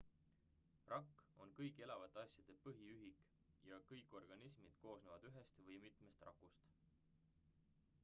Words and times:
rakk 0.91 1.19
on 1.43 1.51
kõigi 1.59 1.85
elavate 1.87 2.19
asjade 2.23 2.55
põhiühik 2.65 3.21
ja 3.69 3.81
kõik 3.93 4.19
organismid 4.21 4.81
koosnevad 4.87 5.31
ühest 5.33 5.65
või 5.69 5.81
mitmest 5.89 6.29
rakust 6.31 6.71